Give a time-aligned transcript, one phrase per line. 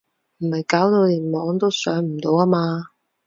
[0.39, 2.85] 唔係搞到連網都上唔到呀嘛？